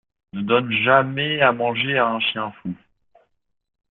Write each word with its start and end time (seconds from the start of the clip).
Ne 0.33 0.41
donne 0.41 0.71
jamais 0.83 1.41
à 1.41 1.51
manger 1.51 1.99
à 1.99 2.07
un 2.07 2.19
chien 2.21 2.51
fou. 2.63 2.73